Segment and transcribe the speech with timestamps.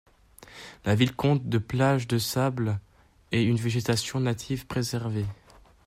[0.83, 2.79] La ville compte de plage de sable
[3.31, 5.27] et une végétation native préservée.